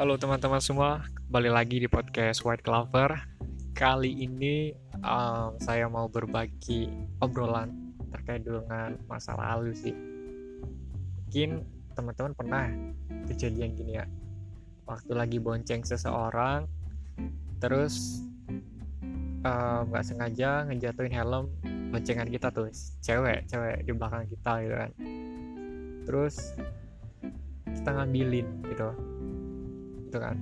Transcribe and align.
Halo 0.00 0.16
teman-teman 0.16 0.56
semua, 0.56 1.04
kembali 1.28 1.52
lagi 1.52 1.76
di 1.76 1.84
podcast 1.84 2.40
White 2.48 2.64
Clover. 2.64 3.12
Kali 3.76 4.24
ini 4.24 4.72
um, 5.04 5.52
saya 5.60 5.84
mau 5.84 6.08
berbagi 6.08 6.88
obrolan 7.20 7.92
terkait 8.08 8.40
dengan 8.40 8.96
masa 9.04 9.36
lalu 9.36 9.76
sih. 9.76 9.92
Mungkin 11.28 11.60
teman-teman 11.92 12.32
pernah 12.32 12.72
kejadian 13.28 13.76
gini 13.76 14.00
ya, 14.00 14.08
waktu 14.88 15.12
lagi 15.12 15.36
bonceng 15.36 15.84
seseorang, 15.84 16.64
terus 17.60 18.24
nggak 19.44 20.04
um, 20.04 20.08
sengaja 20.08 20.64
ngejatuhin 20.72 21.12
helm 21.12 21.52
boncengan 21.92 22.32
kita 22.32 22.48
tuh, 22.48 22.72
cewek, 23.04 23.44
cewek 23.44 23.84
di 23.84 23.92
belakang 23.92 24.24
kita 24.24 24.52
gitu 24.64 24.72
kan. 24.72 24.90
Terus 26.08 26.56
kita 27.68 27.90
ngambilin 27.92 28.48
gitu 28.72 28.88
gitu 30.12 30.20
kan. 30.20 30.36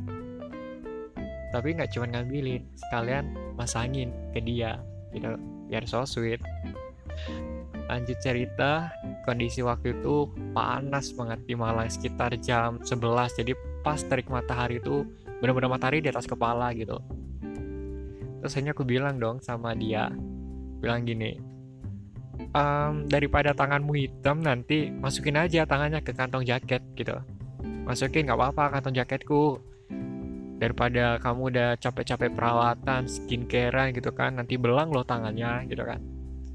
Tapi 1.54 1.78
nggak 1.78 1.94
cuma 1.94 2.10
ngambilin 2.10 2.66
sekalian 2.74 3.30
masangin 3.54 4.10
ke 4.34 4.42
dia 4.42 4.82
gitu 5.14 5.38
biar 5.70 5.86
so 5.86 6.02
sweet. 6.02 6.42
Lanjut 7.86 8.18
cerita 8.18 8.90
kondisi 9.22 9.62
waktu 9.62 9.94
itu 9.94 10.26
panas 10.50 11.14
banget 11.14 11.38
di 11.46 11.54
Malang 11.54 11.86
sekitar 11.86 12.34
jam 12.42 12.82
11 12.82 13.38
jadi 13.38 13.54
pas 13.86 14.02
terik 14.02 14.26
matahari 14.26 14.82
itu 14.82 15.06
benar-benar 15.38 15.78
matahari 15.78 16.02
di 16.02 16.10
atas 16.10 16.26
kepala 16.26 16.74
gitu. 16.74 16.98
Terus 18.42 18.50
akhirnya 18.58 18.74
aku 18.74 18.82
bilang 18.82 19.22
dong 19.22 19.38
sama 19.38 19.74
dia 19.78 20.10
bilang 20.80 21.04
gini 21.04 21.50
um, 22.56 23.04
daripada 23.06 23.52
tanganmu 23.52 23.92
hitam 24.00 24.40
nanti 24.40 24.88
masukin 24.88 25.36
aja 25.36 25.68
tangannya 25.68 26.00
ke 26.00 26.16
kantong 26.16 26.48
jaket 26.48 26.80
gitu 26.96 27.20
masukin 27.90 28.30
nggak 28.30 28.38
apa-apa 28.38 28.78
kantong 28.78 28.94
jaketku. 29.02 29.58
Daripada 30.62 31.18
kamu 31.18 31.50
udah 31.50 31.70
capek-capek 31.80 32.36
perawatan 32.36 33.08
skincare 33.10 33.90
gitu 33.96 34.12
kan 34.14 34.38
nanti 34.38 34.54
belang 34.54 34.94
loh 34.94 35.02
tangannya 35.02 35.66
gitu 35.66 35.82
kan. 35.82 35.98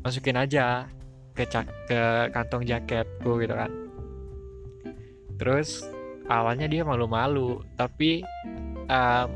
Masukin 0.05 0.39
aja 0.39 0.87
ke 1.35 1.43
ke 1.89 2.01
kantong 2.31 2.63
jaketku 2.63 3.43
gitu 3.43 3.51
kan. 3.51 3.71
Terus 5.35 5.83
awalnya 6.31 6.71
dia 6.71 6.87
malu-malu 6.87 7.59
tapi 7.75 8.23
um, 8.87 9.29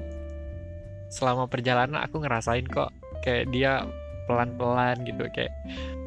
selama 1.09 1.49
perjalanan 1.49 1.99
aku 1.99 2.21
ngerasain 2.21 2.65
kok 2.69 2.93
kayak 3.25 3.49
dia 3.51 3.83
pelan-pelan 4.29 5.01
gitu 5.03 5.25
kayak 5.33 5.53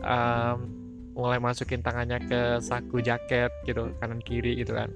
um, 0.06 0.70
mulai 1.12 1.36
masukin 1.42 1.84
tangannya 1.84 2.22
ke 2.24 2.62
saku 2.62 3.02
jaket 3.04 3.52
gitu 3.68 3.92
kanan 4.00 4.22
kiri 4.22 4.56
gitu 4.62 4.72
kan 4.72 4.88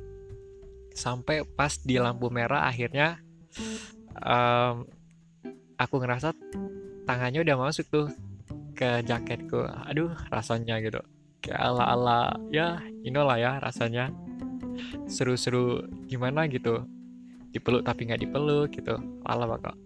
sampai 0.97 1.45
pas 1.45 1.77
di 1.77 2.01
lampu 2.01 2.33
merah 2.33 2.65
akhirnya 2.65 3.21
um, 4.17 4.89
aku 5.77 6.01
ngerasa 6.01 6.33
tangannya 7.05 7.45
udah 7.45 7.57
masuk 7.61 7.87
tuh 7.93 8.09
ke 8.73 9.05
jaketku. 9.05 9.61
Aduh 9.89 10.17
rasanya 10.33 10.81
gitu. 10.81 11.01
Kayak 11.45 11.61
ala 11.61 11.85
ala 11.93 12.21
ya 12.49 12.81
inilah 13.05 13.37
ya 13.37 13.53
rasanya. 13.61 14.09
Seru-seru 15.09 15.85
gimana 16.09 16.49
gitu. 16.49 16.85
Dipeluk 17.53 17.85
tapi 17.85 18.09
nggak 18.09 18.25
dipeluk 18.25 18.73
gitu. 18.73 18.97
Ala 19.29 19.45
bakal 19.45 19.77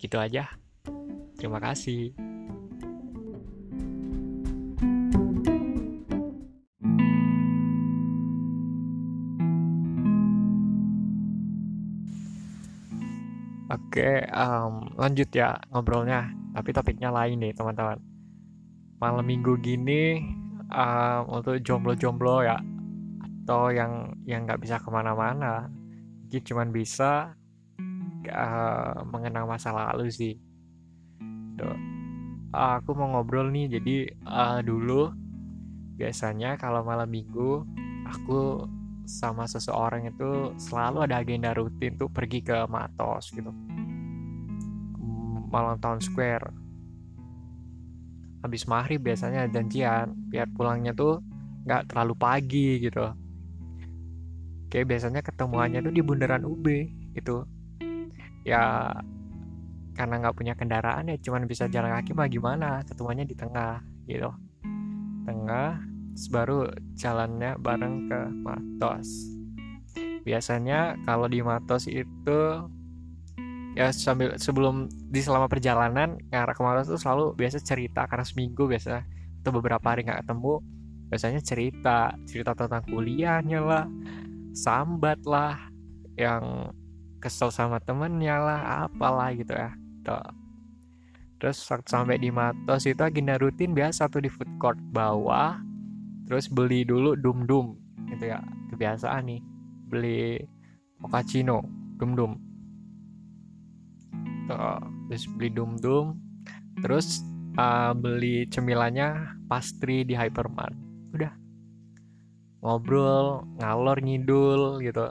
gitu 0.00 0.16
aja. 0.16 0.48
Terima 1.36 1.60
kasih 1.60 2.29
Oke, 13.70 14.26
um, 14.34 14.90
lanjut 14.98 15.30
ya 15.30 15.54
ngobrolnya. 15.70 16.26
Tapi 16.50 16.74
topiknya 16.74 17.14
lain 17.14 17.38
nih 17.38 17.54
teman-teman. 17.54 18.02
Malam 18.98 19.22
minggu 19.22 19.54
gini 19.62 20.18
um, 20.74 21.38
untuk 21.38 21.62
jomblo-jomblo 21.62 22.42
ya 22.42 22.58
atau 23.46 23.70
yang 23.70 24.10
yang 24.26 24.42
nggak 24.42 24.58
bisa 24.58 24.82
ke 24.82 24.90
mana-mana, 24.90 25.70
mungkin 26.26 26.42
cuman 26.42 26.68
bisa 26.74 27.34
uh, 28.26 29.06
mengenang 29.06 29.46
masa 29.46 29.70
lalu 29.70 30.10
sih. 30.10 30.34
Tuh. 31.54 31.78
aku 32.50 32.90
mau 32.98 33.14
ngobrol 33.14 33.54
nih. 33.54 33.78
Jadi 33.78 33.96
uh, 34.26 34.58
dulu 34.66 35.14
biasanya 35.94 36.58
kalau 36.58 36.82
malam 36.82 37.06
minggu 37.06 37.62
aku 38.10 38.66
sama 39.10 39.50
seseorang 39.50 40.06
itu 40.06 40.54
selalu 40.54 41.02
ada 41.02 41.18
agenda 41.18 41.50
rutin 41.50 41.98
tuh 41.98 42.06
pergi 42.06 42.46
ke 42.46 42.62
Matos 42.70 43.34
gitu. 43.34 43.50
Malam 45.50 45.82
tahun 45.82 45.98
square. 45.98 46.46
Habis 48.46 48.70
maghrib 48.70 49.02
biasanya 49.02 49.50
janjian 49.50 50.14
biar 50.30 50.46
pulangnya 50.54 50.94
tuh 50.94 51.18
nggak 51.66 51.90
terlalu 51.90 52.14
pagi 52.14 52.70
gitu. 52.78 53.10
Kayak 54.70 54.86
biasanya 54.86 55.20
ketemuannya 55.26 55.82
tuh 55.82 55.92
di 55.92 56.02
bundaran 56.06 56.46
UB 56.46 56.66
gitu. 57.18 57.42
Ya 58.46 58.94
karena 59.98 60.22
nggak 60.22 60.36
punya 60.38 60.54
kendaraan 60.54 61.10
ya 61.10 61.18
cuman 61.18 61.50
bisa 61.50 61.66
jalan 61.66 61.90
kaki 61.98 62.14
mah 62.14 62.30
gimana? 62.30 62.86
Ketemuannya 62.86 63.26
di 63.26 63.34
tengah 63.34 63.82
gitu. 64.06 64.30
Tengah 65.26 65.89
baru 66.28 66.68
jalannya 66.98 67.56
bareng 67.56 68.10
ke 68.10 68.20
Matos 68.44 69.40
biasanya 70.26 71.00
kalau 71.08 71.26
di 71.30 71.40
Matos 71.40 71.88
itu 71.88 72.40
ya 73.78 73.94
sambil 73.94 74.34
sebelum 74.36 74.90
di 74.90 75.22
selama 75.22 75.46
perjalanan 75.46 76.18
ngarah 76.28 76.54
ke 76.54 76.62
Matos 76.62 76.90
itu 76.90 76.98
selalu 77.00 77.32
biasa 77.38 77.62
cerita 77.62 78.04
karena 78.10 78.26
seminggu 78.26 78.66
biasa 78.66 79.06
atau 79.40 79.50
beberapa 79.54 79.82
hari 79.94 80.04
nggak 80.04 80.26
ketemu 80.26 80.60
biasanya 81.08 81.40
cerita 81.40 81.98
cerita 82.28 82.52
tentang 82.52 82.84
kuliahnya 82.86 83.60
lah 83.62 83.84
sambat 84.52 85.22
lah 85.24 85.56
yang 86.18 86.74
kesel 87.22 87.48
sama 87.48 87.78
temennya 87.80 88.36
lah 88.36 88.60
apalah 88.88 89.32
gitu 89.32 89.54
ya 89.54 89.70
tuh. 90.04 90.28
terus 91.40 91.56
waktu 91.72 91.88
sampai 91.88 92.20
di 92.20 92.28
Matos 92.28 92.84
itu 92.84 93.00
agenda 93.00 93.40
rutin 93.40 93.72
biasa 93.72 94.12
tuh 94.12 94.20
di 94.20 94.28
food 94.28 94.50
court 94.60 94.76
bawah 94.92 95.69
terus 96.30 96.46
beli 96.46 96.86
dulu 96.86 97.18
dum 97.18 97.42
dum 97.42 97.74
gitu 98.06 98.30
ya 98.30 98.38
kebiasaan 98.70 99.26
nih. 99.26 99.42
Beli 99.90 100.38
mochaccino 101.02 101.66
dum 101.98 102.14
dum 102.14 102.32
terus 105.10 105.26
beli 105.34 105.50
dum 105.50 105.74
dum 105.74 106.14
terus 106.78 107.26
uh, 107.58 107.90
beli 107.98 108.46
cemilannya 108.46 109.34
pastry 109.50 110.06
di 110.06 110.14
hypermart. 110.14 110.78
Udah. 111.10 111.34
Ngobrol 112.62 113.42
ngalor 113.58 113.98
ngidul 113.98 114.78
gitu. 114.86 115.10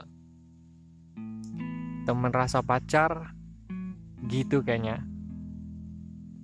Temen 2.08 2.32
rasa 2.32 2.64
pacar 2.64 3.36
gitu 4.24 4.64
kayaknya. 4.64 5.04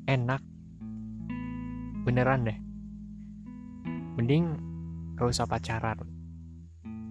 Enak. 0.04 0.44
Beneran 2.04 2.44
deh 2.44 2.65
mending 4.16 4.56
gak 5.16 5.28
usah 5.30 5.46
pacaran. 5.46 6.00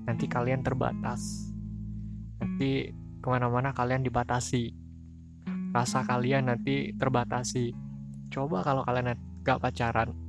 Nanti 0.05 0.25
kalian 0.25 0.61
terbatas. 0.61 1.53
Nanti 2.41 2.89
ke 3.21 3.27
mana-mana 3.29 3.73
kalian 3.73 4.05
dibatasi. 4.05 4.73
Rasa 5.73 6.05
kalian 6.05 6.49
nanti 6.49 6.93
terbatasi. 6.97 7.73
Coba 8.29 8.65
kalau 8.65 8.81
kalian 8.85 9.17
gak 9.45 9.61
pacaran 9.61 10.25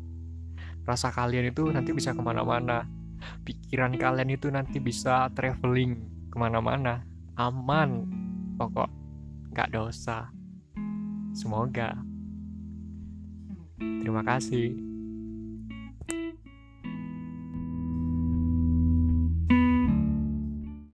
rasa 0.87 1.11
kalian 1.11 1.51
itu 1.51 1.67
nanti 1.69 1.91
bisa 1.91 2.15
ke 2.15 2.23
mana-mana. 2.23 2.87
Pikiran 3.43 3.99
kalian 3.99 4.31
itu 4.31 4.47
nanti 4.49 4.79
bisa 4.79 5.27
traveling 5.35 5.99
ke 6.31 6.37
mana-mana. 6.39 7.03
Aman 7.35 8.07
pokok. 8.55 8.89
Gak 9.51 9.75
dosa. 9.75 10.31
Semoga. 11.35 11.93
Terima 13.77 14.23
kasih 14.23 14.86